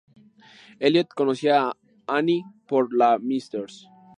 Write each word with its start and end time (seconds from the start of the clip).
Elliot 0.79 1.09
conocía 1.15 1.61
a 1.67 1.77
Anne 2.07 2.43
por 2.67 2.91
la 2.91 3.19
Mrs. 3.19 3.87